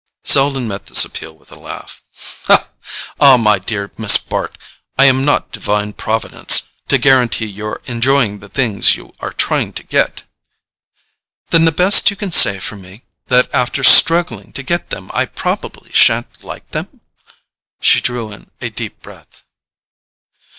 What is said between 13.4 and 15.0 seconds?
after struggling to get